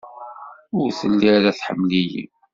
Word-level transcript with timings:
Ur 0.79 0.89
telli 0.99 1.29
ara 1.37 1.57
tḥemmel-iyi. 1.57 2.23